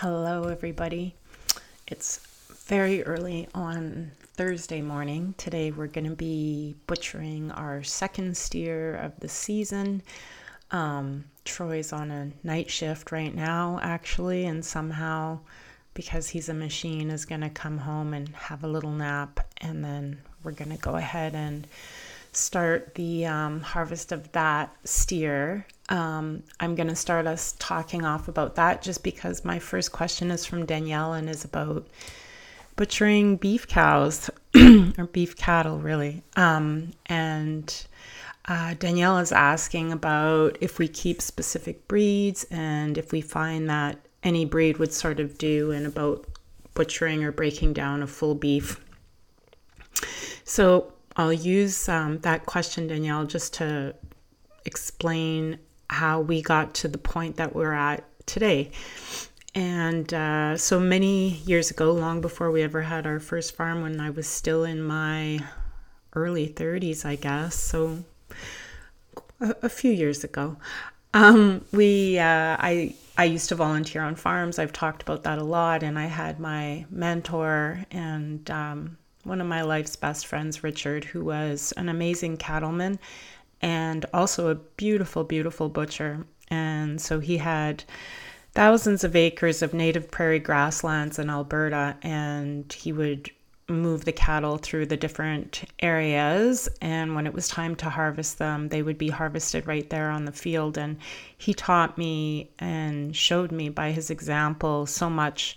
[0.00, 1.16] Hello, everybody.
[1.88, 2.20] It's
[2.68, 5.34] very early on Thursday morning.
[5.38, 10.02] Today, we're going to be butchering our second steer of the season.
[10.70, 15.40] Um, Troy's on a night shift right now, actually, and somehow,
[15.94, 19.84] because he's a machine, is going to come home and have a little nap, and
[19.84, 21.66] then we're going to go ahead and
[22.32, 25.66] start the um, harvest of that steer.
[25.88, 30.30] Um, I'm going to start us talking off about that just because my first question
[30.30, 31.86] is from Danielle and is about
[32.76, 34.30] butchering beef cows
[34.98, 36.22] or beef cattle, really.
[36.36, 37.86] Um, and
[38.46, 43.98] uh, Danielle is asking about if we keep specific breeds and if we find that
[44.22, 46.26] any breed would sort of do and about
[46.74, 48.80] butchering or breaking down a full beef.
[50.44, 53.96] So I'll use um, that question, Danielle, just to
[54.64, 55.58] explain
[55.90, 58.70] how we got to the point that we're at today.
[59.52, 63.98] And uh, so many years ago, long before we ever had our first farm, when
[64.00, 65.40] I was still in my
[66.14, 68.04] early 30s, I guess, so
[69.40, 70.56] a, a few years ago,
[71.14, 74.58] um, we uh, I I used to volunteer on farms.
[74.58, 79.46] I've talked about that a lot, and I had my mentor and um, one of
[79.46, 82.98] my life's best friends, Richard, who was an amazing cattleman
[83.60, 86.24] and also a beautiful, beautiful butcher.
[86.48, 87.84] And so he had
[88.54, 93.30] thousands of acres of native prairie grasslands in Alberta, and he would
[93.68, 96.68] move the cattle through the different areas.
[96.80, 100.24] And when it was time to harvest them, they would be harvested right there on
[100.24, 100.78] the field.
[100.78, 100.96] And
[101.36, 105.56] he taught me and showed me by his example so much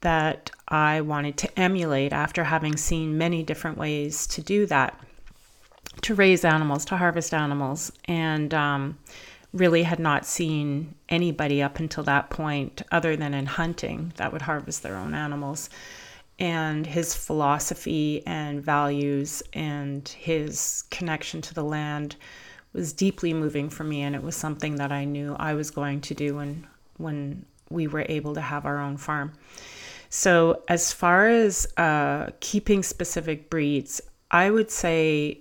[0.00, 4.98] that I wanted to emulate after having seen many different ways to do that
[6.02, 8.98] to raise animals, to harvest animals, and um,
[9.52, 14.42] really had not seen anybody up until that point, other than in hunting, that would
[14.42, 15.70] harvest their own animals.
[16.38, 22.14] And his philosophy and values and his connection to the land
[22.72, 26.00] was deeply moving for me, and it was something that I knew I was going
[26.02, 26.66] to do when
[26.98, 29.32] when we were able to have our own farm.
[30.10, 35.40] So, as far as uh, keeping specific breeds, I would say,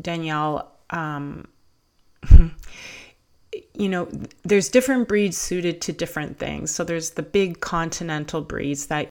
[0.00, 1.46] Danielle, um,
[3.74, 4.08] you know,
[4.44, 6.70] there's different breeds suited to different things.
[6.72, 9.08] So, there's the big continental breeds that